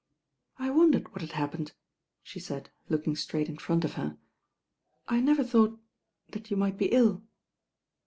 [0.57, 1.73] "I wondered what had happened,"
[2.23, 4.17] she said, look ing straight in front of her.
[5.07, 5.79] "I never thought—
[6.31, 7.21] that you might be ill."